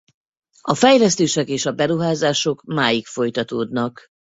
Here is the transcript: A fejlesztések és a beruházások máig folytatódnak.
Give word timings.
A 0.61 0.75
fejlesztések 0.75 1.47
és 1.47 1.65
a 1.65 1.71
beruházások 1.71 2.63
máig 2.63 3.05
folytatódnak. 3.05 4.07